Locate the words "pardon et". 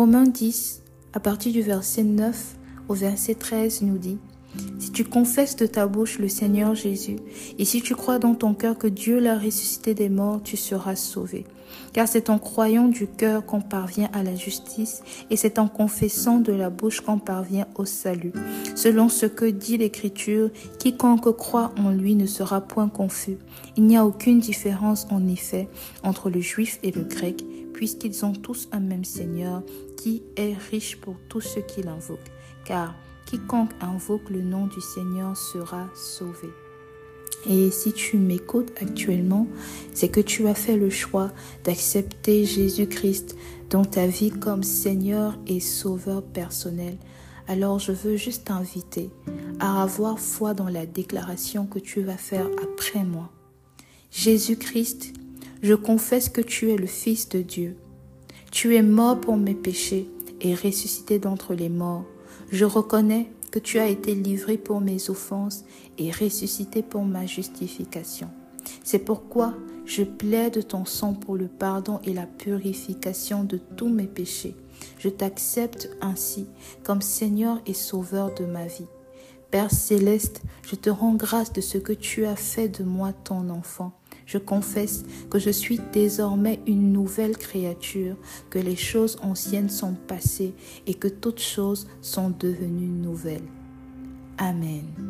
71.48-72.14